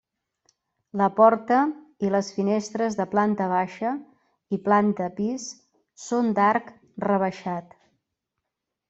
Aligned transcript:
La 1.01 1.07
porta 1.17 1.57
i 2.07 2.09
les 2.15 2.31
finestres 2.37 2.97
de 3.01 3.05
planta 3.11 3.49
baixa 3.51 3.91
i 4.57 4.59
planta 4.69 5.11
pis 5.21 5.45
són 6.07 6.33
d'arc 6.41 6.73
rebaixat. 7.07 7.77